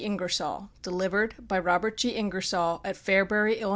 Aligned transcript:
INGERSOLL 0.03 0.71
Delivered 0.81 1.35
By 1.47 1.59
Robert 1.59 1.95
G. 1.95 2.09
Ingersoll, 2.15 2.81
At 2.83 2.95
Fairbury, 2.95 3.57
Ill. 3.59 3.69